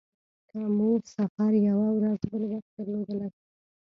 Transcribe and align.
که 0.49 0.59
مو 0.77 0.89
سفر 1.15 1.51
یوه 1.69 1.87
ورځ 1.97 2.19
بل 2.31 2.43
وخت 2.51 2.69
درلودلای. 2.77 3.31